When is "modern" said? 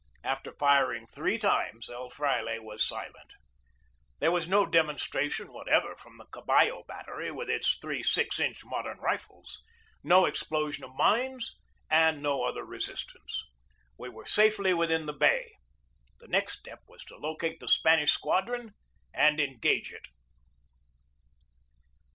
8.65-8.97